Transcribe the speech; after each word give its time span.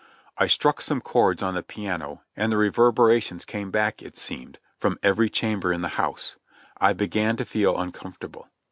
I 0.35 0.47
struck 0.47 0.81
some 0.81 0.99
chords 0.99 1.43
on 1.43 1.53
the 1.53 1.61
piano 1.61 2.23
and 2.35 2.51
the 2.51 2.57
reverberations 2.57 3.45
came 3.45 3.69
back, 3.69 4.01
it 4.01 4.17
seemed, 4.17 4.57
from 4.79 4.97
every 5.03 5.29
chamber 5.29 5.71
in 5.71 5.81
the 5.81 5.89
house, 5.89 6.37
I 6.77 6.93
began 6.93 7.37
to 7.37 7.45
feel 7.45 7.77
un 7.77 7.91
comfortable. 7.91 8.47